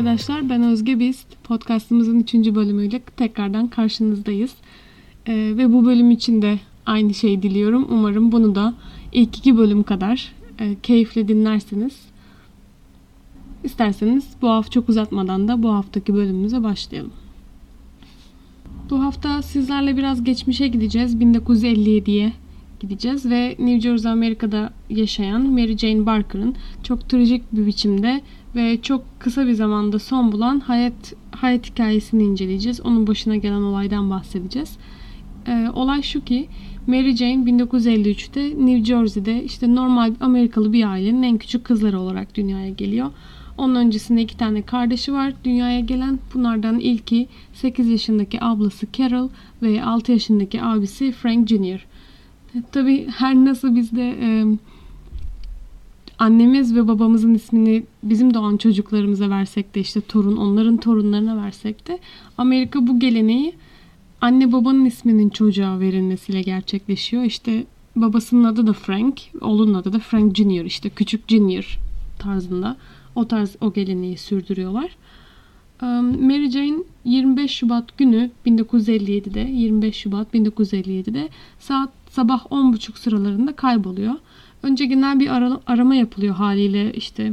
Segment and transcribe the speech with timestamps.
[0.00, 0.48] arkadaşlar.
[0.48, 1.26] Ben Özge Bist.
[1.44, 2.34] Podcastımızın 3.
[2.34, 4.54] bölümüyle tekrardan karşınızdayız.
[5.26, 7.86] Ee, ve bu bölüm için de aynı şeyi diliyorum.
[7.90, 8.74] Umarım bunu da
[9.12, 11.96] ilk iki bölüm kadar e, keyifle dinlersiniz.
[13.64, 17.12] İsterseniz bu hafta çok uzatmadan da bu haftaki bölümümüze başlayalım.
[18.90, 21.14] Bu hafta sizlerle biraz geçmişe gideceğiz.
[21.14, 22.32] 1957'ye
[22.80, 28.20] gideceğiz ve New Jersey Amerika'da yaşayan Mary Jane Barker'ın çok trajik bir biçimde
[28.56, 32.80] ve çok kısa bir zamanda son bulan hayat hayat hikayesini inceleyeceğiz.
[32.80, 34.76] Onun başına gelen olaydan bahsedeceğiz.
[35.46, 36.48] Ee, olay şu ki
[36.86, 42.70] Mary Jane 1953'te New Jersey'de işte normal Amerikalı bir ailenin en küçük kızları olarak dünyaya
[42.70, 43.10] geliyor.
[43.58, 46.18] Onun öncesinde iki tane kardeşi var dünyaya gelen.
[46.34, 49.28] Bunlardan ilki 8 yaşındaki ablası Carol
[49.62, 51.86] ve 6 yaşındaki abisi Frank Jr.
[52.72, 54.44] Tabi her nasıl bizde e,
[56.20, 61.98] annemiz ve babamızın ismini bizim doğan çocuklarımıza versek de işte torun onların torunlarına versek de
[62.38, 63.52] Amerika bu geleneği
[64.20, 67.24] anne babanın isminin çocuğa verilmesiyle gerçekleşiyor.
[67.24, 67.64] İşte
[67.96, 71.78] babasının adı da Frank, oğlunun adı da Frank Junior işte küçük Junior
[72.18, 72.76] tarzında
[73.14, 74.96] o tarz o geleneği sürdürüyorlar.
[75.82, 84.14] Mary Jane 25 Şubat günü 1957'de 25 Şubat 1957'de saat sabah 10.30 sıralarında kayboluyor.
[84.62, 87.32] Önce genel bir ara, arama yapılıyor haliyle işte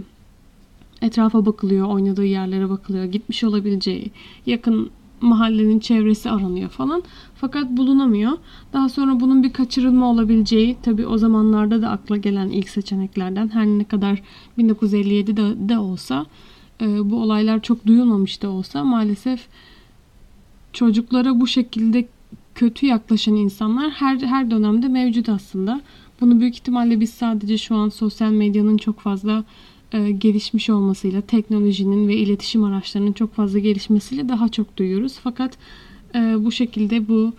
[1.02, 4.12] etrafa bakılıyor, oynadığı yerlere bakılıyor, gitmiş olabileceği
[4.46, 4.90] yakın
[5.22, 7.04] mahallenin çevresi aranıyor falan.
[7.36, 8.32] Fakat bulunamıyor.
[8.74, 13.66] Daha sonra bunun bir kaçırılma olabileceği tabi o zamanlarda da akla gelen ilk seçeneklerden her
[13.66, 14.22] ne kadar
[14.58, 16.26] 1957'de de olsa
[16.82, 19.48] e, bu olaylar çok duyulmamış da olsa maalesef
[20.74, 22.08] çocuklara bu şekilde
[22.56, 25.82] kötü yaklaşan insanlar her her dönemde mevcut aslında.
[26.22, 29.44] Bunu büyük ihtimalle biz sadece şu an sosyal medyanın çok fazla
[29.92, 35.20] e, gelişmiş olmasıyla, teknolojinin ve iletişim araçlarının çok fazla gelişmesiyle daha çok duyuyoruz.
[35.24, 35.58] Fakat
[36.16, 37.34] e, bu şekilde bu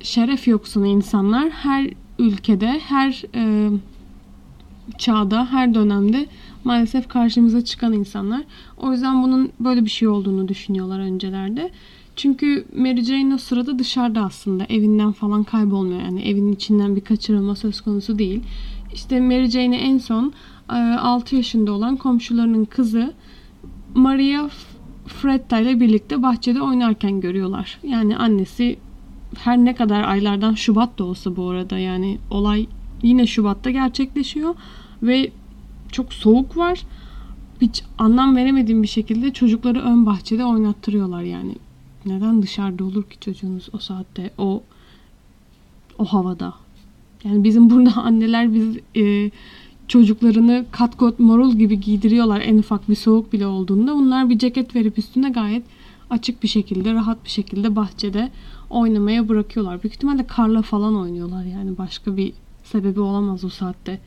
[0.00, 3.70] şeref yoksunu insanlar her ülkede, her e,
[4.98, 6.26] çağda, her dönemde
[6.64, 8.44] maalesef karşımıza çıkan insanlar.
[8.76, 11.70] O yüzden bunun böyle bir şey olduğunu düşünüyorlar öncelerde.
[12.18, 14.64] Çünkü Mary Jane o sırada dışarıda aslında.
[14.64, 16.00] Evinden falan kaybolmuyor.
[16.00, 18.42] Yani evinin içinden bir kaçırılma söz konusu değil.
[18.94, 20.32] İşte Mary Jane'i en son
[20.68, 23.12] 6 e, yaşında olan komşularının kızı
[23.94, 24.48] Maria
[25.06, 27.78] Fretta ile birlikte bahçede oynarken görüyorlar.
[27.82, 28.78] Yani annesi
[29.38, 32.66] her ne kadar aylardan Şubat da olsa bu arada yani olay
[33.02, 34.54] yine Şubat'ta gerçekleşiyor
[35.02, 35.30] ve
[35.92, 36.82] çok soğuk var.
[37.60, 41.54] Hiç anlam veremediğim bir şekilde çocukları ön bahçede oynattırıyorlar yani.
[42.06, 44.62] Neden dışarıda olur ki çocuğunuz o saatte o
[45.98, 46.54] o havada?
[47.24, 49.30] Yani bizim burada anneler biz e,
[49.88, 53.94] çocuklarını kat kot morul gibi giydiriyorlar en ufak bir soğuk bile olduğunda.
[53.94, 55.62] Bunlar bir ceket verip üstüne gayet
[56.10, 58.30] açık bir şekilde, rahat bir şekilde bahçede
[58.70, 59.82] oynamaya bırakıyorlar.
[59.82, 62.32] Büyük ihtimalle karla falan oynuyorlar yani başka bir
[62.64, 64.00] sebebi olamaz o saatte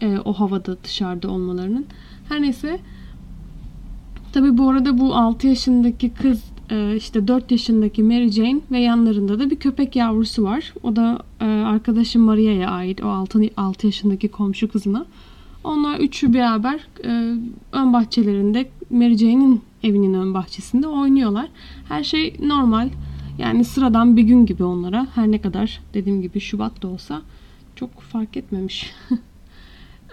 [0.00, 1.86] e, o havada dışarıda olmalarının.
[2.28, 2.80] Her neyse
[4.32, 6.42] tabi bu arada bu 6 yaşındaki kız
[6.96, 10.74] işte 4 yaşındaki Mary Jane ve yanlarında da bir köpek yavrusu var.
[10.82, 15.06] O da e, arkadaşı Maria'ya ait o 6, 6 yaşındaki komşu kızına.
[15.64, 17.08] Onlar üçü beraber e,
[17.72, 21.48] ön bahçelerinde Mary Jane'in evinin ön bahçesinde oynuyorlar.
[21.88, 22.88] Her şey normal.
[23.38, 25.06] Yani sıradan bir gün gibi onlara.
[25.14, 27.22] Her ne kadar dediğim gibi Şubat da olsa
[27.76, 28.92] çok fark etmemiş.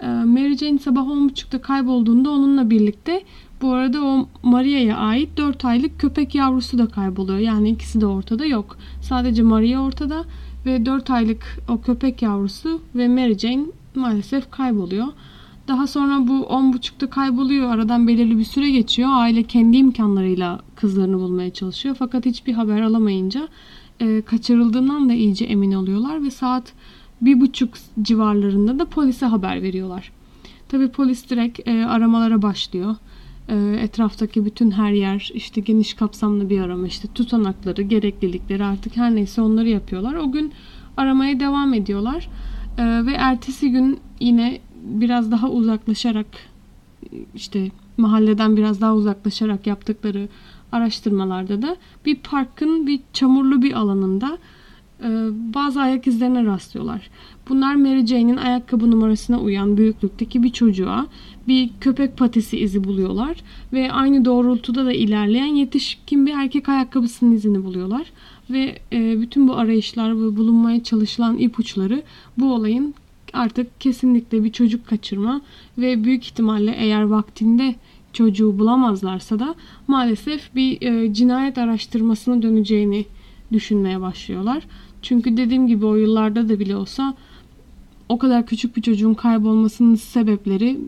[0.02, 3.22] Mary Jane sabah 10.30'da kaybolduğunda onunla birlikte
[3.62, 7.38] bu arada o Maria'ya ait 4 aylık köpek yavrusu da kayboluyor.
[7.38, 8.76] Yani ikisi de ortada yok.
[9.00, 10.24] Sadece Maria ortada
[10.66, 13.64] ve 4 aylık o köpek yavrusu ve Mary Jane
[13.94, 15.06] maalesef kayboluyor.
[15.68, 17.70] Daha sonra bu 10.30'da kayboluyor.
[17.70, 19.08] Aradan belirli bir süre geçiyor.
[19.12, 21.96] Aile kendi imkanlarıyla kızlarını bulmaya çalışıyor.
[21.98, 23.48] Fakat hiçbir haber alamayınca
[24.00, 26.72] e, kaçırıldığından da iyice emin oluyorlar ve saat
[27.20, 30.12] bir buçuk civarlarında da polise haber veriyorlar.
[30.68, 32.96] Tabi polis direkt e, aramalara başlıyor.
[33.52, 39.14] E, etraftaki bütün her yer işte geniş kapsamlı bir arama işte tutanakları, gereklilikleri artık her
[39.14, 40.14] neyse onları yapıyorlar.
[40.14, 40.52] O gün
[40.96, 42.28] aramaya devam ediyorlar.
[42.78, 46.26] E, ve ertesi gün yine biraz daha uzaklaşarak
[47.34, 50.28] işte mahalleden biraz daha uzaklaşarak yaptıkları
[50.72, 51.76] araştırmalarda da
[52.06, 54.38] bir parkın bir çamurlu bir alanında
[55.02, 55.08] e,
[55.54, 57.10] bazı ayak izlerine rastlıyorlar.
[57.52, 61.06] Bunlar Mary Jane'in ayakkabı numarasına uyan büyüklükteki bir çocuğa
[61.48, 63.36] bir köpek patisi izi buluyorlar
[63.72, 68.12] ve aynı doğrultuda da ilerleyen yetişkin bir erkek ayakkabısının izini buluyorlar
[68.50, 72.02] ve e, bütün bu arayışlar ve bulunmaya çalışılan ipuçları
[72.38, 72.94] bu olayın
[73.32, 75.40] artık kesinlikle bir çocuk kaçırma
[75.78, 77.74] ve büyük ihtimalle eğer vaktinde
[78.12, 79.54] çocuğu bulamazlarsa da
[79.88, 83.06] maalesef bir e, cinayet araştırmasına döneceğini
[83.52, 84.62] düşünmeye başlıyorlar.
[85.02, 87.14] Çünkü dediğim gibi o yıllarda da bile olsa
[88.08, 90.78] o kadar küçük bir çocuğun kaybolmasının sebepleri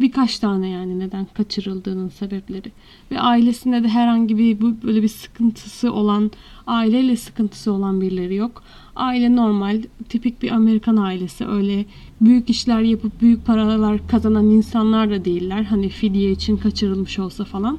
[0.00, 2.72] birkaç tane yani neden kaçırıldığının sebepleri.
[3.10, 6.30] Ve ailesinde de herhangi bir böyle bir sıkıntısı olan,
[6.66, 8.62] aileyle sıkıntısı olan birileri yok.
[8.96, 11.46] Aile normal, tipik bir Amerikan ailesi.
[11.46, 11.84] Öyle
[12.20, 15.62] büyük işler yapıp büyük paralar kazanan insanlar da değiller.
[15.62, 17.78] Hani fidye için kaçırılmış olsa falan.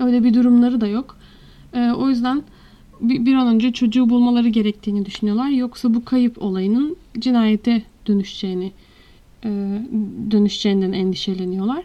[0.00, 1.16] Öyle bir durumları da yok.
[1.72, 2.42] Ee, o yüzden
[3.00, 5.48] bir, an önce çocuğu bulmaları gerektiğini düşünüyorlar.
[5.48, 8.72] Yoksa bu kayıp olayının cinayete dönüşeceğini
[9.44, 9.48] e,
[10.30, 11.84] dönüşeceğinden endişeleniyorlar.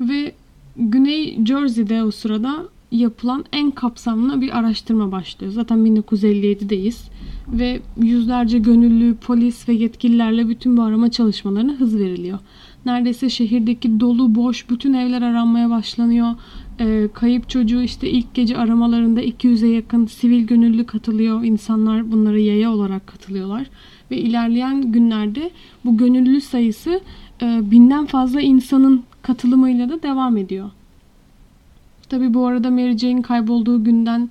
[0.00, 0.32] Ve
[0.76, 5.52] Güney Jersey'de o sırada yapılan en kapsamlı bir araştırma başlıyor.
[5.52, 7.08] Zaten 1957'deyiz
[7.48, 12.38] ve yüzlerce gönüllü polis ve yetkililerle bütün bu arama çalışmalarına hız veriliyor.
[12.86, 16.34] Neredeyse şehirdeki dolu boş bütün evler aranmaya başlanıyor.
[16.80, 21.44] E, kayıp çocuğu işte ilk gece aramalarında 200'e yakın sivil gönüllü katılıyor.
[21.44, 23.66] İnsanlar bunlara yaya olarak katılıyorlar.
[24.10, 25.50] Ve ilerleyen günlerde
[25.84, 27.00] bu gönüllü sayısı
[27.42, 30.70] e, binden fazla insanın katılımıyla da devam ediyor.
[32.08, 34.30] Tabi bu arada Mary Jane kaybolduğu günden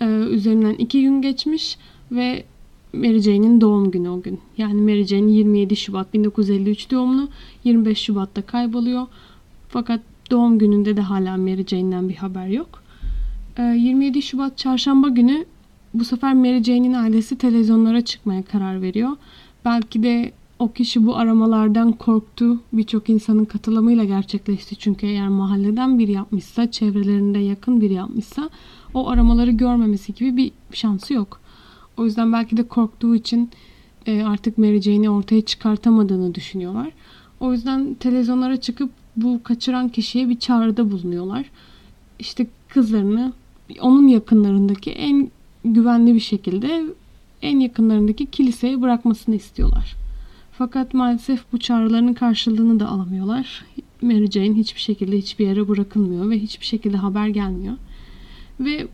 [0.00, 1.78] e, üzerinden iki gün geçmiş
[2.12, 2.44] ve
[2.92, 4.40] Mary Jane'in doğum günü o gün.
[4.58, 7.28] Yani Mary Jane 27 Şubat 1953 doğumlu.
[7.64, 9.06] 25 Şubat'ta kayboluyor.
[9.68, 12.82] Fakat doğum gününde de hala Mary Jane'den bir haber yok.
[13.58, 15.44] 27 Şubat çarşamba günü
[15.94, 19.10] bu sefer Mary Jane'in ailesi televizyonlara çıkmaya karar veriyor.
[19.64, 22.60] Belki de o kişi bu aramalardan korktu.
[22.72, 24.76] Birçok insanın katılımıyla gerçekleşti.
[24.76, 28.50] Çünkü eğer mahalleden biri yapmışsa, çevrelerinde yakın biri yapmışsa
[28.94, 31.40] o aramaları görmemesi gibi bir şansı yok.
[31.96, 33.50] O yüzden belki de korktuğu için
[34.06, 36.90] e, artık Mary Jane'i ortaya çıkartamadığını düşünüyorlar.
[37.40, 41.50] O yüzden televizyonlara çıkıp bu kaçıran kişiye bir çağrıda bulunuyorlar.
[42.18, 43.32] İşte kızlarını
[43.80, 45.30] onun yakınlarındaki en
[45.64, 46.84] güvenli bir şekilde
[47.42, 49.94] en yakınlarındaki kiliseye bırakmasını istiyorlar.
[50.58, 53.64] Fakat maalesef bu çağrılarının karşılığını da alamıyorlar.
[54.02, 57.76] Mary Jane hiçbir şekilde hiçbir yere bırakılmıyor ve hiçbir şekilde haber gelmiyor.
[58.60, 58.86] Ve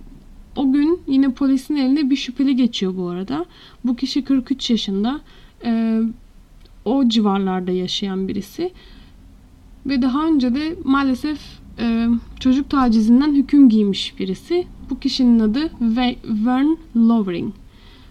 [0.57, 3.45] o gün yine polisin eline bir şüpheli geçiyor bu arada.
[3.85, 5.21] Bu kişi 43 yaşında.
[5.65, 6.01] E,
[6.85, 8.73] o civarlarda yaşayan birisi.
[9.87, 11.41] Ve daha önce de maalesef
[11.79, 12.07] e,
[12.41, 14.67] çocuk tacizinden hüküm giymiş birisi.
[14.91, 15.71] Bu kişinin adı
[16.25, 17.55] Vern Lovering.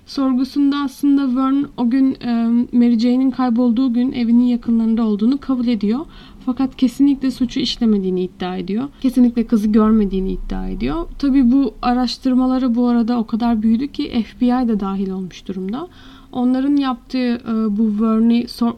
[0.05, 5.99] Sorgusunda aslında Vern o gün e, Mary Jane'in kaybolduğu gün evinin yakınlarında olduğunu kabul ediyor.
[6.45, 8.89] Fakat kesinlikle suçu işlemediğini iddia ediyor.
[9.01, 11.07] Kesinlikle kızı görmediğini iddia ediyor.
[11.19, 15.87] Tabi bu araştırmaları bu arada o kadar büyüdü ki FBI de dahil olmuş durumda.
[16.31, 18.73] Onların yaptığı e, bu Vern'i sor,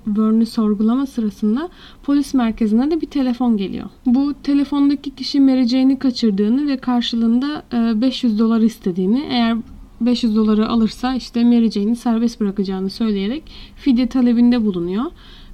[0.45, 1.69] sorgulama sırasında
[2.03, 3.89] polis merkezine de bir telefon geliyor.
[4.05, 9.57] Bu telefondaki kişi Mary Jane'i kaçırdığını ve karşılığında e, 500 dolar istediğini, eğer
[10.01, 13.43] 500 doları alırsa işte Mary Jane'i serbest bırakacağını söyleyerek
[13.75, 15.05] fidye talebinde bulunuyor.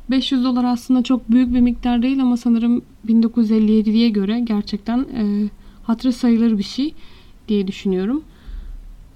[0.09, 5.49] 500 dolar aslında çok büyük bir miktar değil ama sanırım 1957'ye göre gerçekten e,
[5.83, 6.93] hatırı sayılır bir şey
[7.47, 8.23] diye düşünüyorum.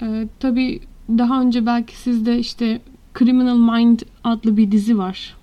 [0.01, 0.79] E, tabii
[1.17, 2.81] daha önce belki sizde işte
[3.19, 5.35] Criminal Mind adlı bir dizi var.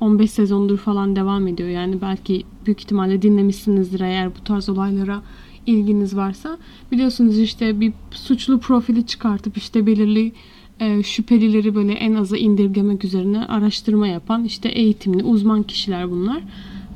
[0.00, 1.68] 15 sezondur falan devam ediyor.
[1.68, 5.22] Yani belki büyük ihtimalle dinlemişsinizdir eğer bu tarz olaylara
[5.66, 6.58] ilginiz varsa.
[6.92, 10.32] Biliyorsunuz işte bir suçlu profili çıkartıp işte belirli
[10.80, 16.42] e, şüphelileri böyle en aza indirgemek üzerine araştırma yapan işte eğitimli uzman kişiler bunlar.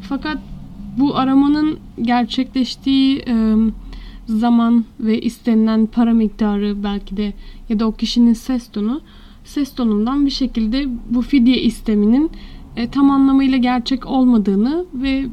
[0.01, 0.39] Fakat
[0.99, 3.55] bu aramanın gerçekleştiği e,
[4.27, 7.33] zaman ve istenilen para miktarı belki de
[7.69, 9.01] ya da o kişinin ses tonu
[9.45, 12.31] ses tonundan bir şekilde bu fidye isteminin
[12.77, 15.27] e, tam anlamıyla gerçek olmadığını ve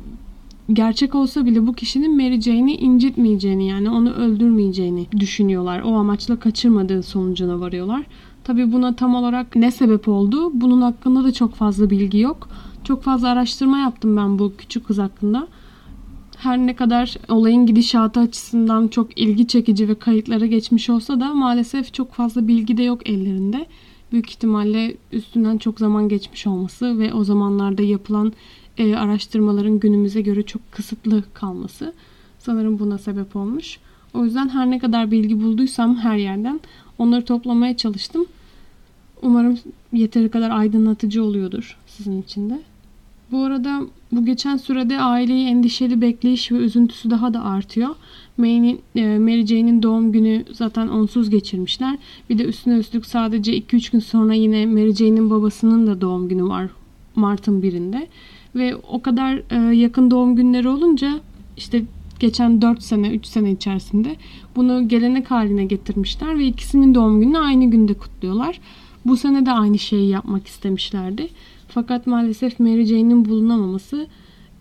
[0.74, 5.82] gerçek olsa bile bu kişinin Mary incitmeyeceğini yani onu öldürmeyeceğini düşünüyorlar.
[5.82, 8.06] O amaçla kaçırmadığı sonucuna varıyorlar.
[8.44, 10.52] Tabi buna tam olarak ne sebep oldu?
[10.54, 12.50] Bunun hakkında da çok fazla bilgi yok.
[12.84, 15.48] Çok fazla araştırma yaptım ben bu küçük kız hakkında.
[16.42, 21.94] Her ne kadar olayın gidişatı açısından çok ilgi çekici ve kayıtlara geçmiş olsa da maalesef
[21.94, 23.66] çok fazla bilgi de yok ellerinde.
[24.12, 28.34] Büyük ihtimalle üstünden çok zaman geçmiş olması ve o zamanlarda yapılan
[28.78, 31.94] e, araştırmaların günümüze göre çok kısıtlı kalması
[32.40, 33.80] sanırım buna sebep olmuş.
[34.14, 36.60] O yüzden her ne kadar bilgi bulduysam her yerden
[36.98, 38.26] onları toplamaya çalıştım.
[39.22, 39.60] Umarım
[39.94, 42.71] yeteri kadar aydınlatıcı oluyordur sizin için de.
[43.32, 47.90] Bu arada bu geçen sürede aileyi endişeli bekleyiş ve üzüntüsü daha da artıyor.
[48.40, 48.44] E,
[49.18, 51.98] Mary Jane'in doğum günü zaten onsuz geçirmişler.
[52.30, 56.44] Bir de üstüne üstlük sadece 2-3 gün sonra yine Mary Jane'in babasının da doğum günü
[56.44, 56.70] var
[57.16, 58.08] Mart'ın birinde.
[58.56, 61.20] Ve o kadar e, yakın doğum günleri olunca
[61.58, 61.84] işte
[62.20, 64.16] geçen 4 sene 3 sene içerisinde
[64.56, 68.60] bunu gelenek haline getirmişler ve ikisinin doğum gününü aynı günde kutluyorlar.
[69.06, 71.30] Bu sene de aynı şeyi yapmak istemişlerdi.
[71.68, 74.08] Fakat maalesef Mary Jane'in bulunamaması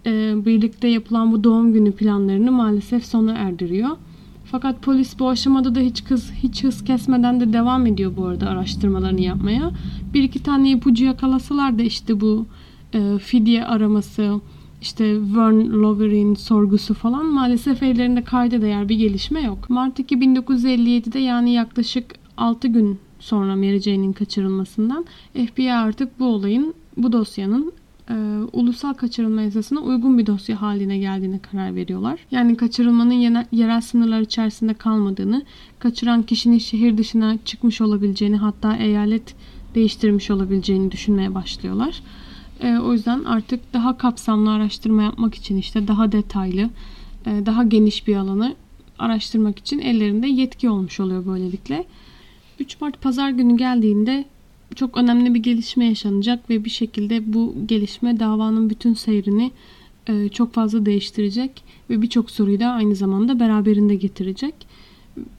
[0.07, 3.97] e, birlikte yapılan bu doğum günü planlarını maalesef sona erdiriyor.
[4.45, 8.49] Fakat polis bu aşamada da hiç kız hiç hız kesmeden de devam ediyor bu arada
[8.49, 9.71] araştırmalarını yapmaya.
[10.15, 12.47] Bir iki tane ipucu yakalasalar da işte bu
[12.95, 14.41] e, fidye araması,
[14.83, 19.71] işte Vern Lover'in sorgusu falan maalesef ellerinde kayda değer bir gelişme yok.
[19.71, 26.75] Mart 2 1957'de yani yaklaşık 6 gün sonra Mary Jane'in kaçırılmasından FBI artık bu olayın,
[26.97, 27.73] bu dosyanın
[28.11, 28.15] e,
[28.53, 32.21] ulusal kaçırılma yasasına uygun bir dosya haline geldiğine karar veriyorlar.
[32.31, 35.43] Yani kaçırılmanın yerel, yerel sınırlar içerisinde kalmadığını,
[35.79, 39.35] kaçıran kişinin şehir dışına çıkmış olabileceğini hatta eyalet
[39.75, 42.03] değiştirmiş olabileceğini düşünmeye başlıyorlar.
[42.61, 46.71] E, o yüzden artık daha kapsamlı araştırma yapmak için işte daha detaylı,
[47.27, 48.55] e, daha geniş bir alanı
[48.99, 51.85] araştırmak için ellerinde yetki olmuş oluyor böylelikle.
[52.61, 54.25] 3 Mart pazar günü geldiğinde
[54.75, 59.51] çok önemli bir gelişme yaşanacak ve bir şekilde bu gelişme davanın bütün seyrini
[60.07, 64.55] e, çok fazla değiştirecek ve birçok soruyu da aynı zamanda beraberinde getirecek.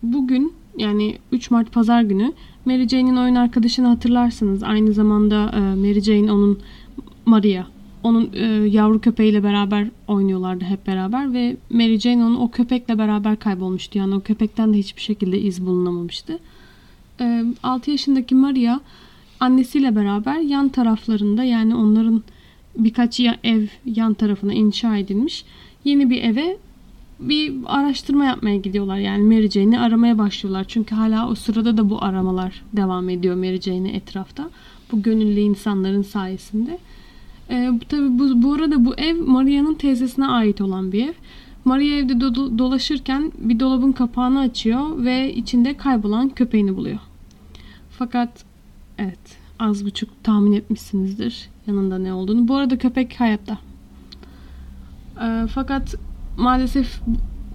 [0.03, 2.33] Bugün yani 3 Mart pazar günü
[2.65, 4.63] Mary Jane'in oyun arkadaşını hatırlarsınız.
[4.63, 6.59] Aynı zamanda e, Mary Jane onun
[7.25, 7.63] Maria.
[8.03, 13.39] Onun e, yavru köpeğiyle beraber oynuyorlardı hep beraber ve Mary Jane onun o köpekle beraber
[13.39, 13.97] kaybolmuştu.
[13.97, 16.39] Yani o köpekten de hiçbir şekilde iz bulunamamıştı.
[17.21, 18.79] E, 6 yaşındaki Maria
[19.39, 22.23] annesiyle beraber yan taraflarında yani onların
[22.77, 25.45] birkaç ev yan tarafına inşa edilmiş
[25.83, 26.57] yeni bir eve
[27.19, 28.97] bir araştırma yapmaya gidiyorlar.
[28.97, 30.65] Yani Mary Jane'i aramaya başlıyorlar.
[30.67, 34.49] Çünkü hala o sırada da bu aramalar devam ediyor Mary Jane'i etrafta.
[34.91, 36.79] Bu gönüllü insanların sayesinde.
[37.49, 41.13] Ee, tabii bu, bu arada bu ev Maria'nın teyzesine ait olan bir ev.
[41.65, 46.99] Maria evde do- dolaşırken bir dolabın kapağını açıyor ve içinde kaybolan köpeğini buluyor.
[48.01, 48.45] Fakat
[48.97, 52.47] evet az buçuk tahmin etmişsinizdir yanında ne olduğunu.
[52.47, 53.57] Bu arada köpek hayatta.
[55.21, 55.95] Ee, fakat
[56.37, 57.01] maalesef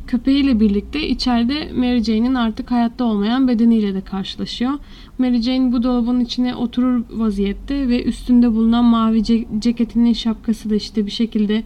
[0.07, 4.73] köpeğiyle birlikte içeride Mary Jane'in artık hayatta olmayan bedeniyle de karşılaşıyor.
[5.19, 9.23] Mary Jane bu dolabın içine oturur vaziyette ve üstünde bulunan mavi
[9.59, 11.63] ceketinin şapkası da işte bir şekilde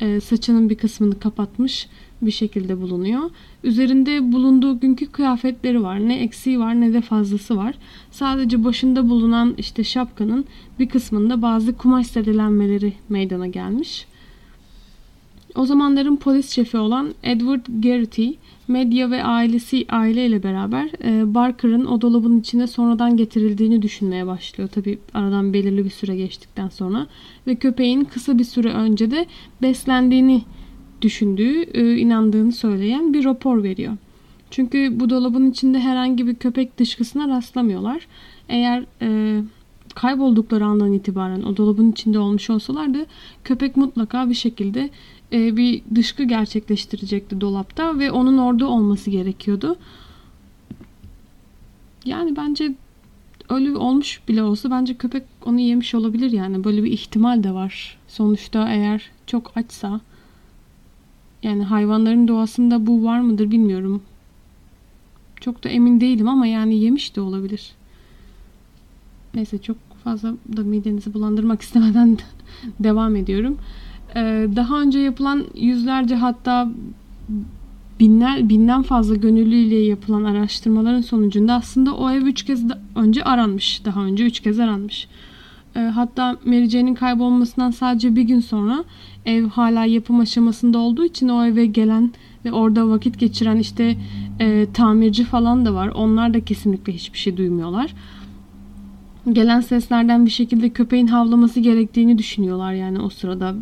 [0.00, 1.88] e, saçının bir kısmını kapatmış
[2.22, 3.30] bir şekilde bulunuyor.
[3.64, 6.08] Üzerinde bulunduğu günkü kıyafetleri var.
[6.08, 7.74] Ne eksiği var ne de fazlası var.
[8.10, 10.44] Sadece başında bulunan işte şapkanın
[10.78, 14.06] bir kısmında bazı kumaş zedelenmeleri meydana gelmiş.
[15.54, 18.30] O zamanların polis şefi olan Edward Garrity,
[18.68, 24.68] medya ve ailesi aileyle beraber e, Barker'ın o dolabın içine sonradan getirildiğini düşünmeye başlıyor.
[24.68, 27.06] Tabi aradan belirli bir süre geçtikten sonra
[27.46, 29.26] ve köpeğin kısa bir süre önce de
[29.62, 30.42] beslendiğini
[31.02, 33.96] düşündüğü, e, inandığını söyleyen bir rapor veriyor.
[34.50, 38.06] Çünkü bu dolabın içinde herhangi bir köpek dışkısına rastlamıyorlar.
[38.48, 39.40] Eğer e,
[39.94, 43.06] kayboldukları andan itibaren o dolabın içinde olmuş olsalardı
[43.44, 44.90] köpek mutlaka bir şekilde
[45.32, 49.76] e, bir dışkı gerçekleştirecekti dolapta ve onun orada olması gerekiyordu.
[52.04, 52.74] Yani bence
[53.48, 57.98] öyle olmuş bile olsa bence köpek onu yemiş olabilir yani böyle bir ihtimal de var.
[58.08, 60.00] Sonuçta eğer çok açsa
[61.42, 64.02] yani hayvanların doğasında bu var mıdır bilmiyorum.
[65.40, 67.72] Çok da emin değilim ama yani yemiş de olabilir.
[69.34, 72.18] Neyse çok fazla da midenizi bulandırmak istemeden
[72.80, 73.58] devam ediyorum.
[74.16, 76.68] Ee, daha önce yapılan yüzlerce hatta
[78.00, 82.64] binler binden fazla gönüllüyle yapılan araştırmaların sonucunda aslında o ev üç kez
[82.96, 83.84] önce aranmış.
[83.84, 85.08] Daha önce üç kez aranmış.
[85.76, 88.84] Ee, hatta Mary Jane'in kaybolmasından sadece bir gün sonra
[89.26, 92.10] ev hala yapım aşamasında olduğu için o eve gelen
[92.44, 93.96] ve orada vakit geçiren işte
[94.40, 95.88] e, tamirci falan da var.
[95.88, 97.94] Onlar da kesinlikle hiçbir şey duymuyorlar.
[99.32, 103.54] Gelen seslerden bir şekilde köpeğin havlaması gerektiğini düşünüyorlar yani o sırada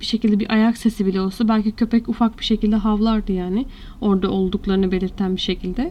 [0.00, 3.66] bir şekilde bir ayak sesi bile olsa belki köpek ufak bir şekilde havlardı yani
[4.00, 5.90] orada olduklarını belirten bir şekilde.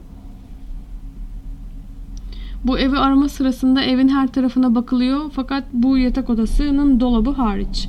[2.64, 7.88] Bu evi arama sırasında evin her tarafına bakılıyor fakat bu yatak odasının dolabı hariç.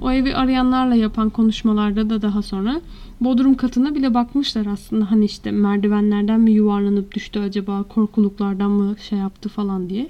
[0.00, 2.80] O evi arayanlarla yapan konuşmalarda da daha sonra
[3.20, 9.18] bodrum katına bile bakmışlar aslında hani işte merdivenlerden mi yuvarlanıp düştü acaba korkuluklardan mı şey
[9.18, 10.08] yaptı falan diye.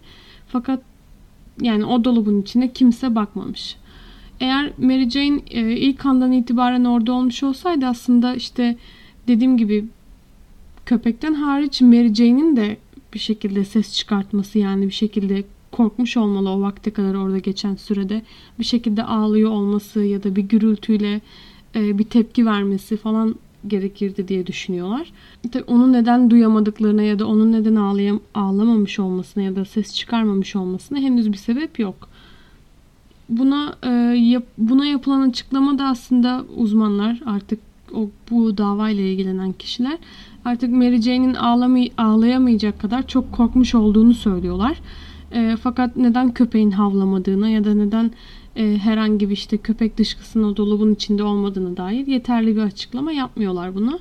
[0.48, 0.82] Fakat
[1.60, 3.76] yani o dolabın içine kimse bakmamış.
[4.40, 8.76] Eğer Mary Jane e, ilk andan itibaren orada olmuş olsaydı aslında işte
[9.28, 9.84] dediğim gibi
[10.86, 12.76] köpekten hariç Mary Jane'in de
[13.14, 15.44] bir şekilde ses çıkartması yani bir şekilde
[15.78, 18.22] korkmuş olmalı o vakte kadar orada geçen sürede.
[18.58, 21.20] Bir şekilde ağlıyor olması ya da bir gürültüyle
[21.74, 23.34] e, bir tepki vermesi falan
[23.66, 25.12] gerekirdi diye düşünüyorlar.
[25.52, 30.56] Tabii onun neden duyamadıklarına ya da onun neden ağlayam ağlamamış olmasına ya da ses çıkarmamış
[30.56, 32.08] olmasına henüz bir sebep yok.
[33.28, 37.58] Buna e, yap, buna yapılan açıklama da aslında uzmanlar artık
[37.94, 39.98] o bu davayla ilgilenen kişiler
[40.44, 41.34] artık Mary Jane'in
[41.98, 44.80] ağlayamayacak kadar çok korkmuş olduğunu söylüyorlar.
[45.32, 48.10] E, fakat neden köpeğin havlamadığına ya da neden
[48.56, 53.98] e, herhangi bir işte köpek dışkısının dolabın içinde olmadığına dair yeterli bir açıklama yapmıyorlar buna.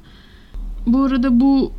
[0.88, 1.72] Bu arada bu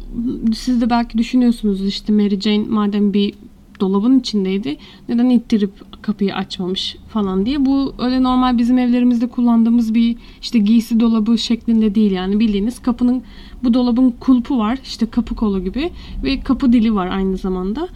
[0.54, 3.34] siz de belki düşünüyorsunuz işte Mary Jane madem bir
[3.80, 4.76] dolabın içindeydi
[5.08, 5.70] neden ittirip
[6.02, 7.66] kapıyı açmamış falan diye.
[7.66, 13.22] Bu öyle normal bizim evlerimizde kullandığımız bir işte giysi dolabı şeklinde değil yani bildiğiniz kapının
[13.64, 15.90] bu dolabın kulpu var işte kapı kolu gibi
[16.24, 17.88] ve kapı dili var aynı zamanda.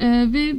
[0.00, 0.56] Ee, ve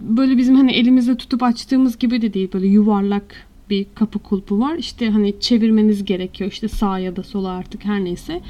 [0.00, 4.74] böyle bizim hani elimizde tutup açtığımız gibi de değil böyle yuvarlak bir kapı kulpu var.
[4.74, 8.40] İşte hani çevirmeniz gerekiyor işte sağa ya da sola artık her neyse.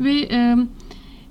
[0.00, 0.56] Ve e,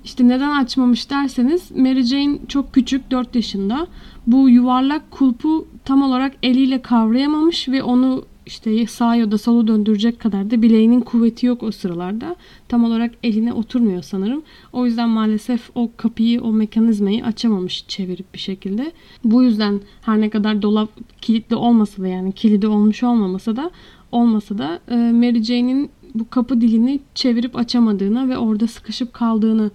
[0.04, 3.86] işte neden açmamış derseniz Mary Jane çok küçük 4 yaşında.
[4.26, 10.20] Bu yuvarlak kulpu tam olarak eliyle kavrayamamış ve onu işte sağ ya da sola döndürecek
[10.20, 12.36] kadar da bileğinin kuvveti yok o sıralarda.
[12.68, 14.42] Tam olarak eline oturmuyor sanırım.
[14.72, 18.92] O yüzden maalesef o kapıyı, o mekanizmayı açamamış çevirip bir şekilde.
[19.24, 20.88] Bu yüzden her ne kadar dolap
[21.20, 23.70] kilitli olmasa da yani kilidi olmuş olmamasa da
[24.12, 29.70] olmasa da e, Mary Jane'in bu kapı dilini çevirip açamadığını ve orada sıkışıp kaldığını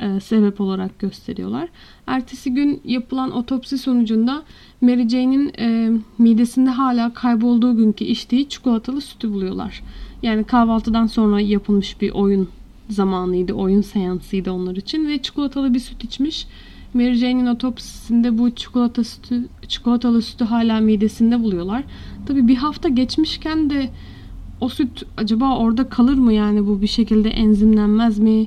[0.00, 1.68] e, sebep olarak gösteriyorlar.
[2.06, 4.42] Ertesi gün yapılan otopsi sonucunda
[4.80, 9.82] Mary Jane'in e, midesinde hala kaybolduğu günkü içtiği çikolatalı sütü buluyorlar.
[10.22, 12.48] Yani kahvaltıdan sonra yapılmış bir oyun
[12.90, 16.46] zamanıydı, oyun seansıydı onlar için ve çikolatalı bir süt içmiş.
[16.94, 21.84] Mary Jane'in otopsisinde bu çikolata sütü, çikolatalı sütü hala midesinde buluyorlar.
[22.26, 23.90] Tabi bir hafta geçmişken de
[24.60, 28.46] o süt acaba orada kalır mı yani bu bir şekilde enzimlenmez mi?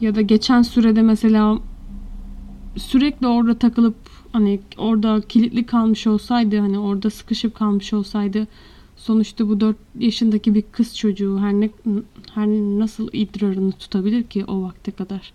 [0.00, 1.58] Ya da geçen sürede mesela
[2.76, 3.96] sürekli orada takılıp
[4.32, 8.46] hani orada kilitli kalmış olsaydı hani orada sıkışıp kalmış olsaydı
[8.96, 11.70] sonuçta bu 4 yaşındaki bir kız çocuğu her ne
[12.34, 15.32] her nasıl idrarını tutabilir ki o vakte kadar.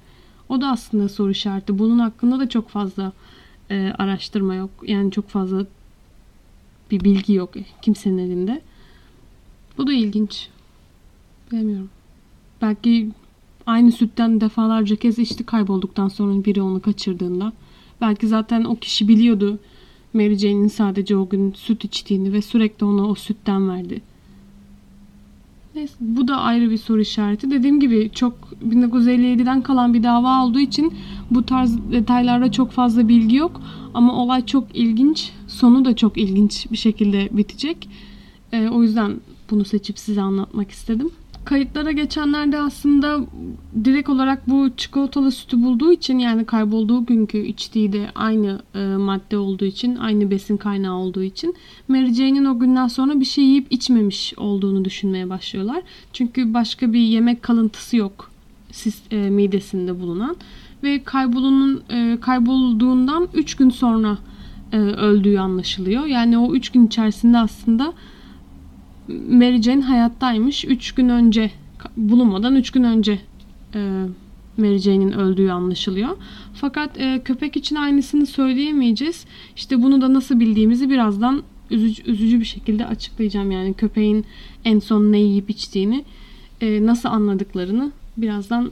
[0.50, 1.80] O da aslında soru işareti.
[1.80, 3.12] Bunun hakkında da çok fazla
[3.70, 4.70] e, araştırma yok.
[4.88, 5.66] Yani çok fazla
[6.92, 8.62] bir bilgi yok kimsenin elinde.
[9.78, 10.50] Bu da ilginç.
[11.52, 11.90] Bilmiyorum.
[12.62, 13.12] Belki
[13.66, 17.54] aynı sütten defalarca kez içti kaybolduktan sonra biri onu kaçırdığında.
[18.02, 19.60] Belki zaten o kişi biliyordu
[20.14, 24.02] Mary Jane'in sadece o gün süt içtiğini ve sürekli ona o sütten verdi.
[25.76, 27.52] Neyse, bu da ayrı bir soru işareti.
[27.52, 28.34] Dediğim gibi çok
[28.70, 30.94] 1957'den kalan bir dava olduğu için
[31.32, 33.62] bu tarz detaylarda çok fazla bilgi yok.
[33.94, 35.32] Ama olay çok ilginç.
[35.48, 37.90] Sonu da çok ilginç bir şekilde bitecek.
[38.52, 39.16] Ee, o yüzden
[39.52, 41.10] bunu seçip size anlatmak istedim.
[41.46, 43.20] Kayıtlara geçenlerde aslında
[43.84, 49.38] direkt olarak bu çikolatalı sütü bulduğu için yani kaybolduğu günkü içtiği de aynı e, madde
[49.38, 51.56] olduğu için, aynı besin kaynağı olduğu için
[51.88, 55.82] Mary Jane'in o günden sonra bir şey yiyip içmemiş olduğunu düşünmeye başlıyorlar.
[56.14, 58.32] Çünkü başka bir yemek kalıntısı yok
[58.72, 60.36] sis, e, midesinde bulunan
[60.84, 64.18] ve kaybolunun e, kaybolduğundan 3 gün sonra
[64.72, 66.06] e, öldüğü anlaşılıyor.
[66.06, 67.94] Yani o 3 gün içerisinde aslında
[69.08, 70.66] Mary Jane hayattaymış.
[70.66, 71.52] 3 gün önce
[71.98, 73.20] bulunmadan 3 gün önce
[73.76, 74.06] e,
[74.58, 76.18] Mary Jane'in öldüğü anlaşılıyor.
[76.54, 79.26] Fakat e, köpek için aynısını söyleyemeyeceğiz.
[79.56, 83.52] İşte bunu da nasıl bildiğimizi birazdan üzücü, üzücü bir şekilde açıklayacağım.
[83.52, 84.26] Yani köpeğin
[84.66, 86.06] en son ne yiyip içtiğini
[86.62, 88.72] e, nasıl anladıklarını birazdan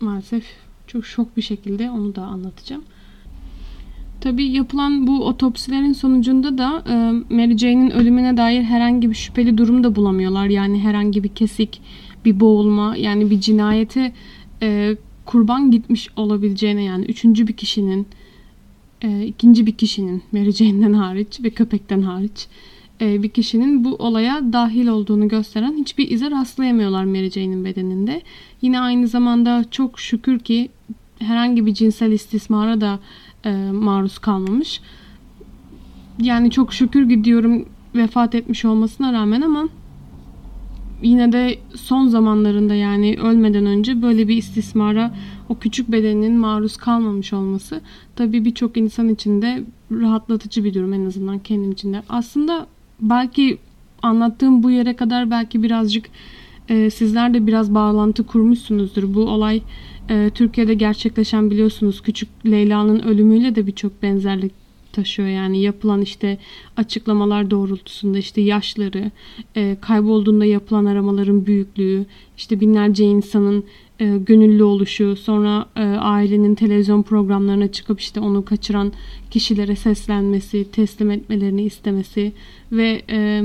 [0.00, 0.44] maalesef
[0.86, 2.82] çok şok bir şekilde onu da anlatacağım.
[4.20, 6.94] Tabi yapılan bu otopsilerin sonucunda da e,
[7.34, 10.46] Mary Jane'in ölümüne dair herhangi bir şüpheli durum da bulamıyorlar.
[10.46, 11.82] Yani herhangi bir kesik,
[12.24, 14.12] bir boğulma yani bir cinayete
[14.62, 18.06] e, kurban gitmiş olabileceğine yani üçüncü bir kişinin
[19.02, 22.46] e, ikinci bir kişinin Mary Jane'den hariç ve köpekten hariç
[23.00, 28.22] e, bir kişinin bu olaya dahil olduğunu gösteren hiçbir ize rastlayamıyorlar Mary Jane'in bedeninde.
[28.62, 30.68] Yine aynı zamanda çok şükür ki
[31.20, 32.98] herhangi bir cinsel istismara da
[33.44, 34.80] e, maruz kalmamış.
[36.18, 39.68] Yani çok şükür gidiyorum vefat etmiş olmasına rağmen ama
[41.02, 45.14] yine de son zamanlarında yani ölmeden önce böyle bir istismara
[45.48, 47.80] o küçük bedeninin maruz kalmamış olması
[48.16, 52.02] tabii birçok insan için de rahatlatıcı bir durum en azından kendim için de.
[52.08, 52.66] Aslında
[53.00, 53.58] belki
[54.02, 56.06] anlattığım bu yere kadar belki birazcık
[56.68, 59.14] e, sizler de biraz bağlantı kurmuşsunuzdur.
[59.14, 59.62] Bu olay
[60.10, 64.52] e, Türkiye'de gerçekleşen biliyorsunuz küçük Leyla'nın ölümüyle de birçok benzerlik
[64.92, 65.28] taşıyor.
[65.28, 66.38] Yani yapılan işte
[66.76, 69.10] açıklamalar doğrultusunda işte yaşları,
[69.56, 73.64] e, kaybolduğunda yapılan aramaların büyüklüğü, işte binlerce insanın
[74.00, 78.92] e, gönüllü oluşu, sonra e, ailenin televizyon programlarına çıkıp işte onu kaçıran
[79.30, 82.32] kişilere seslenmesi, teslim etmelerini istemesi
[82.72, 83.42] ve e,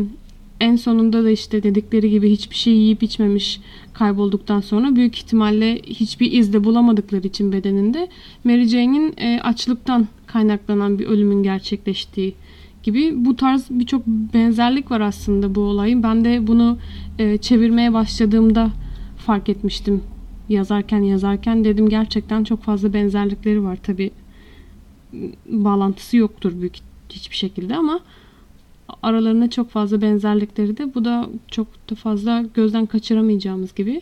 [0.60, 3.62] en sonunda da işte dedikleri gibi hiçbir şey yiyip içmemiş
[3.94, 8.08] kaybolduktan sonra büyük ihtimalle hiçbir iz de bulamadıkları için bedeninde
[8.44, 12.36] Mary Jane'in e, açlıktan kaynaklanan bir ölümün gerçekleştiği
[12.84, 16.04] gibi bu tarz birçok benzerlik var aslında bu olayın.
[16.04, 16.78] Ben de bunu
[17.20, 18.72] e, çevirmeye başladığımda
[19.18, 20.02] fark etmiştim
[20.50, 24.12] yazarken yazarken dedim gerçekten çok fazla benzerlikleri var tabi
[25.50, 26.76] bağlantısı yoktur büyük
[27.10, 28.00] hiçbir şekilde ama
[29.04, 34.02] aralarında çok fazla benzerlikleri de bu da çok da fazla gözden kaçıramayacağımız gibi.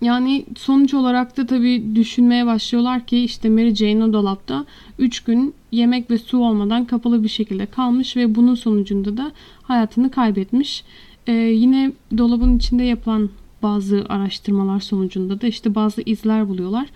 [0.00, 4.64] Yani sonuç olarak da tabii düşünmeye başlıyorlar ki işte Mary Jane o dolapta
[4.98, 10.10] 3 gün yemek ve su olmadan kapalı bir şekilde kalmış ve bunun sonucunda da hayatını
[10.10, 10.84] kaybetmiş.
[11.26, 13.30] Ee, yine dolabın içinde yapılan
[13.62, 16.88] bazı araştırmalar sonucunda da işte bazı izler buluyorlar.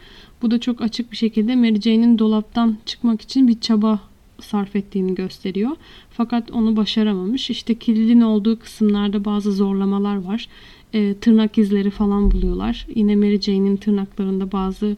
[0.42, 3.98] Bu da çok açık bir şekilde Mary Jane'in dolaptan çıkmak için bir çaba
[4.44, 5.70] sarf ettiğini gösteriyor.
[6.10, 7.50] Fakat onu başaramamış.
[7.50, 10.48] İşte kilidin olduğu kısımlarda bazı zorlamalar var.
[10.92, 12.86] E, tırnak izleri falan buluyorlar.
[12.94, 14.96] Yine Mary Jane'in tırnaklarında bazı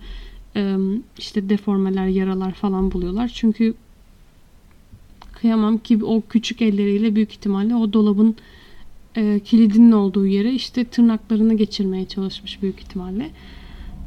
[0.56, 0.76] e,
[1.18, 3.28] işte deformeler, yaralar falan buluyorlar.
[3.34, 3.74] Çünkü
[5.32, 8.36] kıyamam ki o küçük elleriyle büyük ihtimalle o dolabın
[9.16, 13.30] e, kilidinin olduğu yere işte tırnaklarını geçirmeye çalışmış büyük ihtimalle.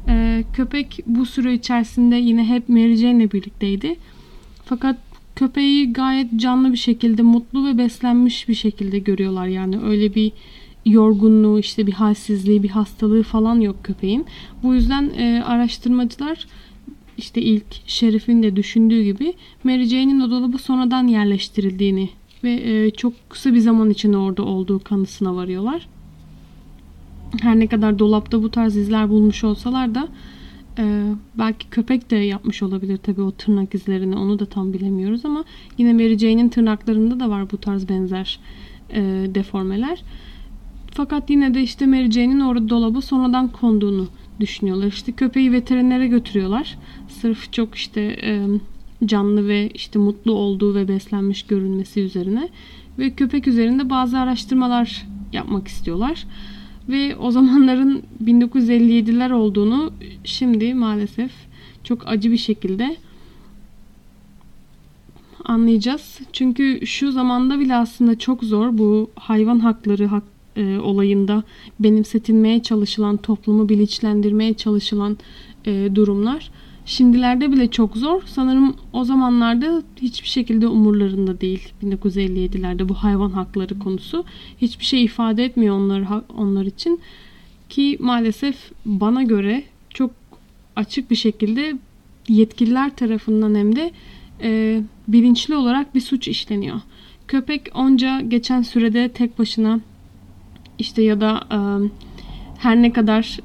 [0.08, 3.96] E, köpek bu süre içerisinde yine hep Mary Jane'le birlikteydi.
[4.64, 4.96] Fakat
[5.36, 9.46] köpeği gayet canlı bir şekilde, mutlu ve beslenmiş bir şekilde görüyorlar.
[9.46, 10.32] Yani öyle bir
[10.86, 14.26] yorgunluğu, işte bir halsizliği, bir hastalığı falan yok köpeğin.
[14.62, 16.46] Bu yüzden e, araştırmacılar
[17.18, 22.10] işte ilk Şerif'in de düşündüğü gibi Mary Jane'in o dolabı sonradan yerleştirildiğini
[22.44, 25.88] ve e, çok kısa bir zaman için orada olduğu kanısına varıyorlar.
[27.40, 30.08] Her ne kadar dolapta bu tarz izler bulmuş olsalar da
[30.78, 35.44] e, belki köpek de yapmış olabilir tabii o tırnak izlerini onu da tam bilemiyoruz ama
[35.78, 38.40] yine Mary Jane'in tırnaklarında da var bu tarz benzer
[38.90, 39.00] e,
[39.34, 40.02] deformeler.
[40.90, 44.08] Fakat yine de işte Mary Jane'in orada dolabı sonradan konduğunu
[44.40, 44.86] düşünüyorlar.
[44.86, 46.78] İşte köpeği veterinere götürüyorlar.
[47.08, 48.46] Sırf çok işte e,
[49.04, 52.48] canlı ve işte mutlu olduğu ve beslenmiş görünmesi üzerine
[52.98, 56.26] ve köpek üzerinde bazı araştırmalar yapmak istiyorlar.
[56.88, 59.92] Ve o zamanların 1957'ler olduğunu
[60.24, 61.30] şimdi maalesef
[61.84, 62.96] çok acı bir şekilde
[65.44, 66.18] anlayacağız.
[66.32, 70.22] Çünkü şu zamanda bile aslında çok zor bu hayvan hakları hak,
[70.56, 71.42] e, olayında
[71.80, 75.18] benimsetilmeye çalışılan, toplumu bilinçlendirmeye çalışılan
[75.64, 76.50] e, durumlar.
[76.86, 78.22] Şimdilerde bile çok zor.
[78.26, 81.72] Sanırım o zamanlarda hiçbir şekilde umurlarında değil.
[81.82, 84.24] 1957'lerde bu hayvan hakları konusu
[84.60, 86.04] hiçbir şey ifade etmiyor onlar
[86.36, 87.00] onlar için
[87.68, 90.10] ki maalesef bana göre çok
[90.76, 91.74] açık bir şekilde
[92.28, 93.90] yetkililer tarafından hem de
[94.42, 96.80] e, bilinçli olarak bir suç işleniyor.
[97.28, 99.80] Köpek onca geçen sürede tek başına
[100.78, 101.58] işte ya da e,
[102.58, 103.38] her ne kadar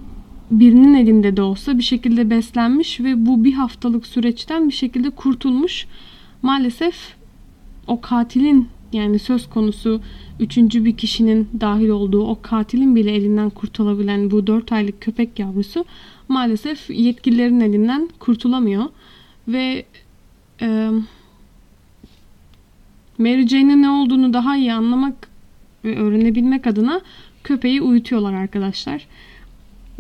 [0.52, 5.88] birinin elinde de olsa bir şekilde beslenmiş ve bu bir haftalık süreçten bir şekilde kurtulmuş.
[6.42, 6.96] Maalesef
[7.88, 10.02] o katilin yani söz konusu
[10.40, 15.86] üçüncü bir kişinin dahil olduğu o katilin bile elinden kurtulabilen bu dört aylık köpek yavrusu
[16.28, 18.86] maalesef yetkililerin elinden kurtulamıyor.
[19.48, 19.86] Ve
[20.62, 20.90] e,
[23.18, 25.30] Mary Jane'in ne olduğunu daha iyi anlamak
[25.86, 27.02] ve öğrenebilmek adına
[27.44, 29.08] köpeği uyutuyorlar arkadaşlar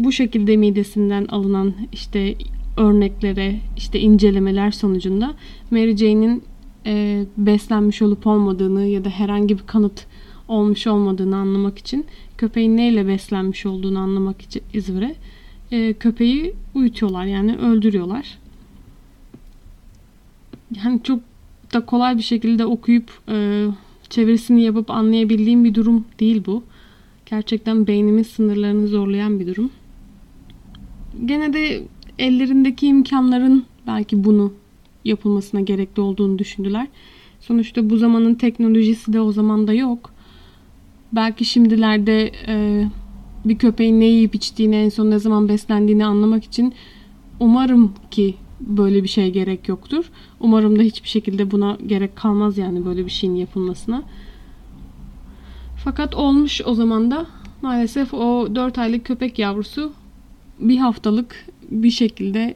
[0.04, 2.36] bu şekilde midesinden alınan işte
[2.78, 5.34] örneklere, işte incelemeler sonucunda
[5.72, 6.44] Mary Jane'in
[6.86, 10.06] e, beslenmiş olup olmadığını ya da herhangi bir kanıt
[10.48, 12.06] olmuş olmadığını anlamak için
[12.38, 15.16] köpeğin neyle beslenmiş olduğunu anlamak için İzmir'e
[15.72, 18.38] e, köpeği uyutuyorlar yani öldürüyorlar.
[20.84, 21.20] Yani çok
[21.74, 23.68] da kolay bir şekilde okuyup e,
[24.10, 26.64] çevirisini yapıp anlayabildiğim bir durum değil bu.
[27.26, 29.72] Gerçekten beynimin sınırlarını zorlayan bir durum
[31.26, 31.84] gene de
[32.19, 34.54] ellerindeki imkanların belki bunu
[35.06, 36.88] yapılmasına gerekli olduğunu düşündüler.
[37.39, 40.12] Sonuçta bu zamanın teknolojisi de o zaman da yok.
[41.13, 42.86] Belki şimdilerde e,
[43.45, 46.74] bir köpeğin ne yiyip içtiğini, en son ne zaman beslendiğini anlamak için
[47.39, 50.12] umarım ki böyle bir şey gerek yoktur.
[50.39, 54.04] Umarım da hiçbir şekilde buna gerek kalmaz yani böyle bir şeyin yapılmasına.
[55.84, 57.26] Fakat olmuş o zaman da
[57.62, 59.93] maalesef o 4 aylık köpek yavrusu
[60.62, 62.54] bir haftalık bir şekilde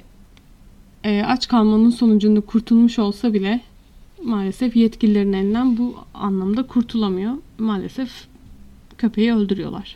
[1.03, 3.61] e, aç kalmanın sonucunda kurtulmuş olsa bile
[4.23, 7.33] maalesef yetkililerin elinden bu anlamda kurtulamıyor.
[7.57, 8.27] Maalesef
[8.97, 9.95] köpeği öldürüyorlar.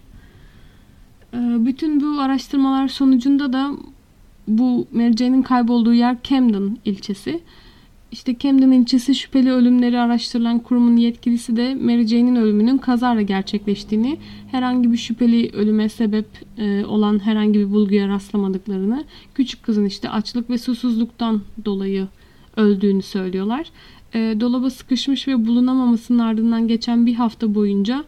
[1.33, 3.71] E, bütün bu araştırmalar sonucunda da
[4.47, 7.41] bu Mary kaybolduğu yer Camden ilçesi.
[8.11, 14.17] İşte Camden ilçesi şüpheli ölümleri araştırılan kurumun yetkilisi de Mary Jane'in ölümünün kazara gerçekleştiğini,
[14.51, 16.25] herhangi bir şüpheli ölüme sebep
[16.57, 19.03] e, olan herhangi bir bulguya rastlamadıklarını,
[19.35, 22.07] küçük kızın işte açlık ve susuzluktan dolayı
[22.57, 23.71] öldüğünü söylüyorlar.
[24.13, 28.03] E, dolaba sıkışmış ve bulunamamasının ardından geçen bir hafta boyunca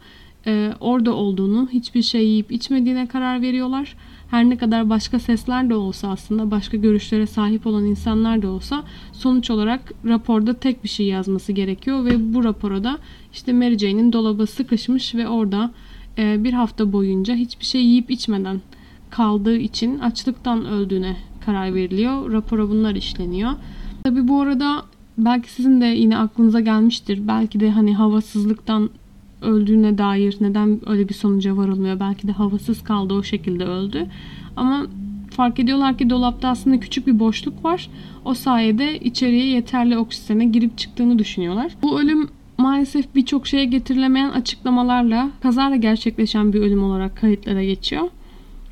[0.47, 3.95] e, orada olduğunu, hiçbir şey yiyip içmediğine karar veriyorlar
[4.32, 8.84] her ne kadar başka sesler de olsa aslında başka görüşlere sahip olan insanlar da olsa
[9.12, 12.97] sonuç olarak raporda tek bir şey yazması gerekiyor ve bu rapora da
[13.34, 15.71] işte Mary Jane'in dolaba sıkışmış ve orada
[16.17, 18.62] e, bir hafta boyunca hiçbir şey yiyip içmeden
[19.10, 22.32] kaldığı için açlıktan öldüğüne karar veriliyor.
[22.32, 23.51] Rapora bunlar işleniyor.
[24.04, 24.86] Tabi bu arada
[25.17, 27.27] belki sizin de yine aklınıza gelmiştir.
[27.27, 28.89] Belki de hani havasızlıktan
[29.41, 31.99] öldüğüne dair neden öyle bir sonuca varılmıyor?
[31.99, 34.08] Belki de havasız kaldı o şekilde öldü.
[34.56, 34.88] Ama
[35.32, 37.89] fark ediyorlar ki dolapta aslında küçük bir boşluk var.
[38.25, 41.71] O sayede içeriye yeterli oksijene girip çıktığını düşünüyorlar.
[41.82, 48.10] Bu ölüm maalesef birçok şeye getirilemeyen açıklamalarla kazara gerçekleşen bir ölüm olarak kayıtlara geçiyor.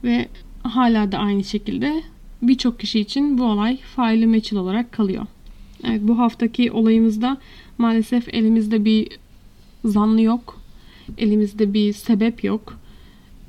[0.04, 0.28] Ve
[0.64, 2.04] hala da aynı şekilde
[2.42, 5.26] birçok kişi için bu olay faili meçhul olarak kalıyor.
[5.84, 7.38] Evet bu haftaki olayımızda
[7.78, 9.08] maalesef elimizde bir
[9.86, 10.59] zanlı yok.
[11.18, 12.80] Elimizde bir sebep yok.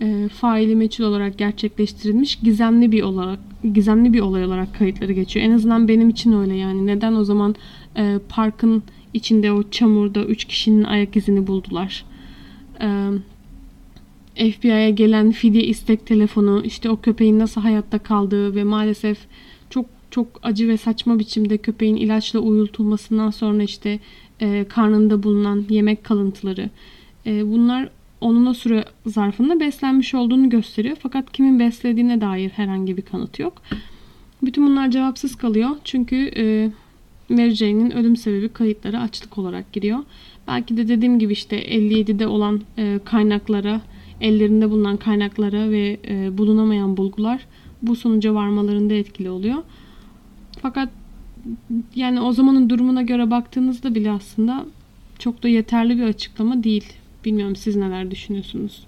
[0.01, 3.39] E, faili meçhul olarak gerçekleştirilmiş gizemli bir olarak
[3.75, 5.47] gizemli bir olay olarak kayıtları geçiyor.
[5.47, 6.87] En azından benim için öyle yani.
[6.87, 7.55] Neden o zaman
[7.97, 8.83] e, parkın
[9.15, 12.05] içinde o çamurda üç kişinin ayak izini buldular?
[12.81, 13.11] E,
[14.53, 19.19] FBI'ye gelen fidye istek telefonu, işte o köpeğin nasıl hayatta kaldığı ve maalesef
[19.71, 24.01] çok çok acı ve saçma biçimde köpeğin ilaçla uyultulmasından sonra işte
[24.41, 26.71] e, karnında bulunan yemek kalıntıları,
[27.27, 27.89] bunlar
[28.21, 30.97] onun o süre zarfında beslenmiş olduğunu gösteriyor.
[31.03, 33.63] Fakat kimin beslediğine dair herhangi bir kanıt yok.
[34.43, 35.71] Bütün bunlar cevapsız kalıyor.
[35.85, 36.71] Çünkü e,
[37.29, 39.99] Mary Jane'in ölüm sebebi kayıtları açlık olarak giriyor.
[40.49, 43.81] Belki de dediğim gibi işte 57'de olan e, kaynaklara,
[44.21, 47.47] ellerinde bulunan kaynaklara ve e, bulunamayan bulgular
[47.83, 49.63] bu sonuca varmalarında etkili oluyor.
[50.63, 50.89] Fakat
[51.95, 54.67] yani o zamanın durumuna göre baktığınızda bile aslında
[55.19, 56.93] çok da yeterli bir açıklama değil.
[57.25, 58.87] Bilmiyorum siz neler düşünüyorsunuz.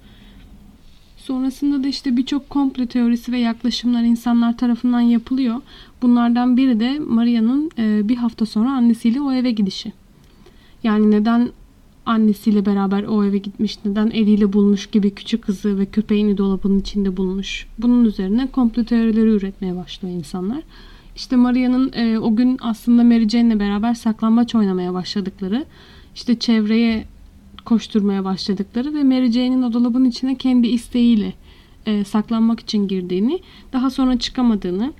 [1.16, 5.60] Sonrasında da işte birçok komplo teorisi ve yaklaşımlar insanlar tarafından yapılıyor.
[6.02, 9.92] Bunlardan biri de Maria'nın e, bir hafta sonra annesiyle o eve gidişi.
[10.84, 11.50] Yani neden
[12.06, 17.16] annesiyle beraber o eve gitmiş, neden eliyle bulmuş gibi küçük kızı ve köpeğini dolabının içinde
[17.16, 17.66] bulmuş.
[17.78, 20.62] Bunun üzerine komplo teorileri üretmeye başlıyor insanlar.
[21.16, 25.64] İşte Maria'nın e, o gün aslında Mary Jane'le beraber saklambaç oynamaya başladıkları,
[26.14, 27.04] işte çevreye
[27.64, 31.32] koşturmaya başladıkları ve Mary Jane'in o dolabın içine kendi isteğiyle
[31.86, 33.40] e, saklanmak için girdiğini,
[33.72, 34.92] daha sonra çıkamadığını,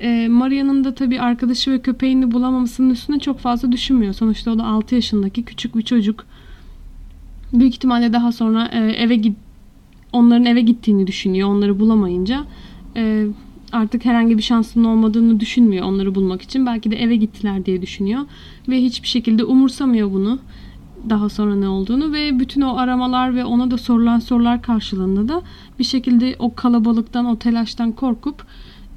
[0.00, 4.12] e, Maria'nın da tabii arkadaşı ve köpeğini bulamamasının üstüne çok fazla düşünmüyor.
[4.12, 6.26] Sonuçta o da 6 yaşındaki küçük bir çocuk.
[7.52, 9.36] Büyük ihtimalle daha sonra e, eve git
[10.12, 11.48] onların eve gittiğini düşünüyor.
[11.48, 12.44] Onları bulamayınca
[12.96, 13.26] e,
[13.72, 16.66] artık herhangi bir şansının olmadığını düşünmüyor onları bulmak için.
[16.66, 18.20] Belki de eve gittiler diye düşünüyor
[18.68, 20.38] ve hiçbir şekilde umursamıyor bunu
[21.10, 25.42] daha sonra ne olduğunu ve bütün o aramalar ve ona da sorulan sorular karşılığında da
[25.78, 28.46] bir şekilde o kalabalıktan, o telaştan korkup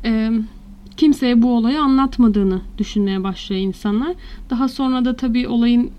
[0.06, 0.32] e,
[0.98, 4.14] kimseye bu olayı anlatmadığını düşünmeye başlıyor insanlar.
[4.50, 5.92] Daha sonra da tabii olayın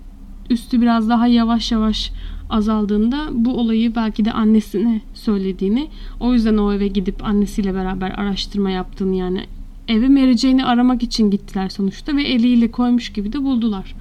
[0.49, 2.11] üstü biraz daha yavaş yavaş
[2.49, 5.89] azaldığında bu olayı belki de annesine söylediğini,
[6.19, 9.45] o yüzden o eve gidip annesiyle beraber araştırma yaptığını yani
[9.87, 13.95] eve vereceğini aramak için gittiler sonuçta ve eliyle koymuş gibi de buldular.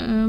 [0.00, 0.26] Ee,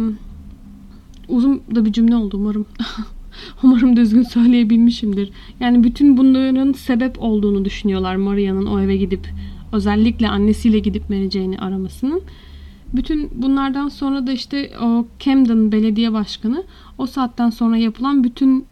[1.31, 2.65] uzun da bir cümle oldu umarım.
[3.63, 5.31] umarım düzgün söyleyebilmişimdir.
[5.59, 9.27] Yani bütün bunların sebep olduğunu düşünüyorlar Maria'nın o eve gidip
[9.71, 12.21] özellikle annesiyle gidip vereceğini aramasının.
[12.93, 16.63] Bütün bunlardan sonra da işte o Camden Belediye Başkanı
[16.97, 18.65] o saatten sonra yapılan bütün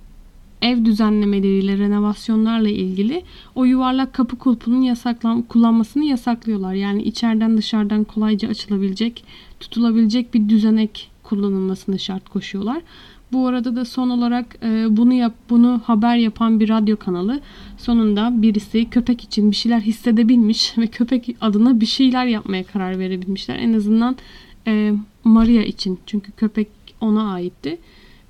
[0.61, 3.23] ev düzenlemeleriyle, renovasyonlarla ilgili
[3.55, 6.73] o yuvarlak kapı kulpunun yasaklan kullanmasını yasaklıyorlar.
[6.73, 9.23] Yani içeriden dışarıdan kolayca açılabilecek,
[9.59, 12.81] tutulabilecek bir düzenek kullanılmasını şart koşuyorlar.
[13.31, 17.41] Bu arada da son olarak e, bunu yap bunu haber yapan bir radyo kanalı
[17.77, 23.55] sonunda birisi köpek için bir şeyler hissedebilmiş ve köpek adına bir şeyler yapmaya karar verebilmişler.
[23.55, 24.15] En azından
[24.67, 26.67] e, Maria için çünkü köpek
[27.01, 27.77] ona aitti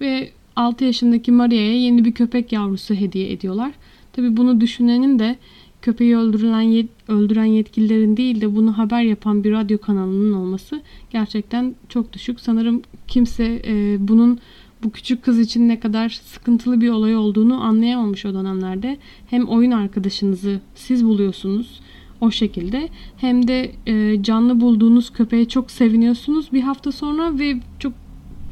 [0.01, 3.71] ve 6 yaşındaki Maria'ya yeni bir köpek yavrusu hediye ediyorlar.
[4.13, 5.35] Tabi bunu düşünenin de
[5.81, 12.13] köpeği öldürülen öldüren yetkililerin değil de bunu haber yapan bir radyo kanalının olması gerçekten çok
[12.13, 12.39] düşük.
[12.39, 14.39] Sanırım kimse e, bunun
[14.83, 18.97] bu küçük kız için ne kadar sıkıntılı bir olay olduğunu anlayamamış o dönemlerde.
[19.29, 21.81] Hem oyun arkadaşınızı siz buluyorsunuz
[22.21, 27.93] o şekilde hem de e, canlı bulduğunuz köpeğe çok seviniyorsunuz bir hafta sonra ve çok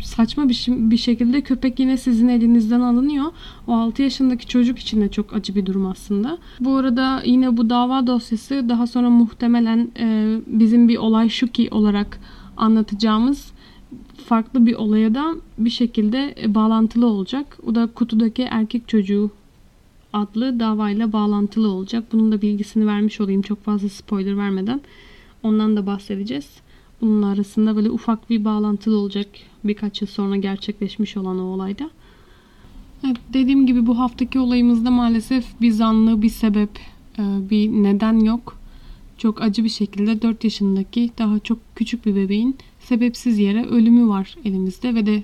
[0.02, 3.26] saçma bir, bir şekilde köpek yine sizin elinizden alınıyor.
[3.68, 6.38] O 6 yaşındaki çocuk için de çok acı bir durum aslında.
[6.60, 11.68] Bu arada yine bu dava dosyası daha sonra muhtemelen e, bizim bir olay şu ki
[11.72, 12.20] olarak
[12.58, 13.52] anlatacağımız
[14.26, 17.58] farklı bir olaya da bir şekilde e, bağlantılı olacak.
[17.68, 19.32] O da kutudaki erkek çocuğu
[20.14, 22.04] adlı davayla bağlantılı olacak.
[22.12, 24.82] Bunun da bilgisini vermiş olayım çok fazla spoiler vermeden.
[25.44, 26.50] Ondan da bahsedeceğiz.
[27.02, 29.28] Bunun arasında böyle ufak bir bağlantılı olacak
[29.68, 31.90] birkaç yıl sonra gerçekleşmiş olan o olayda.
[33.06, 36.70] Evet, dediğim gibi bu haftaki olayımızda maalesef bir zanlı, bir sebep,
[37.20, 38.58] e, bir neden yok.
[39.18, 44.36] Çok acı bir şekilde 4 yaşındaki daha çok küçük bir bebeğin sebepsiz yere ölümü var
[44.46, 45.24] elimizde ve de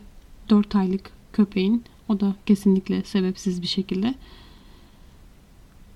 [0.49, 4.13] 4 aylık köpeğin o da kesinlikle sebepsiz bir şekilde.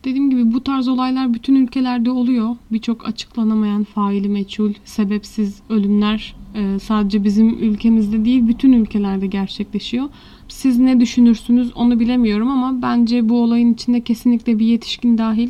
[0.07, 2.55] Dediğim gibi bu tarz olaylar bütün ülkelerde oluyor.
[2.71, 10.09] Birçok açıklanamayan faili meçhul, sebepsiz ölümler e, sadece bizim ülkemizde değil bütün ülkelerde gerçekleşiyor.
[10.47, 15.49] Siz ne düşünürsünüz onu bilemiyorum ama bence bu olayın içinde kesinlikle bir yetişkin dahil.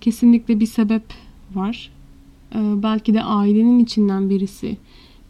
[0.00, 1.02] Kesinlikle bir sebep
[1.54, 1.90] var.
[2.54, 4.76] E, belki de ailenin içinden birisi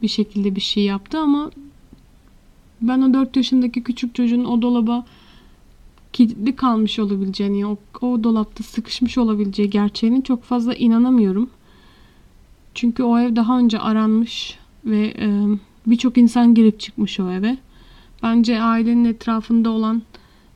[0.02, 1.50] bir şekilde bir şey yaptı ama
[2.80, 5.04] ben o 4 yaşındaki küçük çocuğun o dolaba
[6.14, 11.50] kilitli kalmış olabileceğini, o, o dolapta sıkışmış olabileceği gerçeğini çok fazla inanamıyorum.
[12.74, 15.46] Çünkü o ev daha önce aranmış ve e,
[15.86, 17.56] birçok insan girip çıkmış o eve.
[18.22, 20.02] Bence ailenin etrafında olan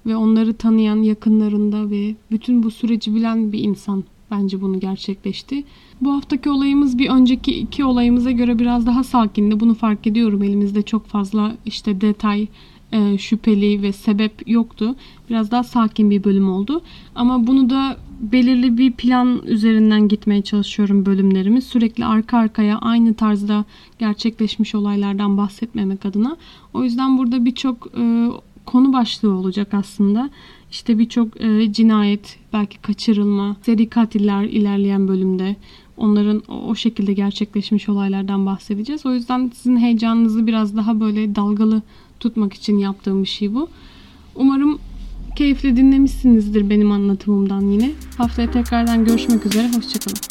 [0.06, 5.64] ve onları tanıyan yakınlarında ve bütün bu süreci bilen bir insan bence bunu gerçekleşti.
[6.00, 9.60] Bu haftaki olayımız bir önceki iki olayımıza göre biraz daha sakindi.
[9.60, 10.42] Bunu fark ediyorum.
[10.42, 12.46] Elimizde çok fazla işte detay,
[12.92, 14.94] e, şüpheli ve sebep yoktu.
[15.31, 16.83] Biraz daha sakin bir bölüm oldu.
[17.14, 21.62] Ama bunu da belirli bir plan üzerinden gitmeye çalışıyorum bölümlerimi.
[21.62, 23.64] Sürekli arka arkaya aynı tarzda
[23.98, 26.37] gerçekleşmiş olaylardan bahsetmemek adına.
[26.74, 28.29] O yüzden burada birçok e,
[28.66, 30.31] konu başlığı olacak aslında.
[30.70, 35.57] İşte birçok e, cinayet, belki kaçırılma, seri katiller ilerleyen bölümde
[35.96, 39.07] onların o şekilde gerçekleşmiş olaylardan bahsedeceğiz.
[39.07, 41.83] O yüzden sizin heyecanınızı biraz daha böyle dalgalı
[42.20, 43.68] tutmak için yaptığım bir şey bu.
[44.35, 44.78] Umarım
[45.37, 47.90] keyifle dinlemişsinizdir benim anlatımımdan yine.
[48.18, 49.68] Haftaya tekrardan görüşmek üzere.
[49.76, 50.27] Hoşçakalın.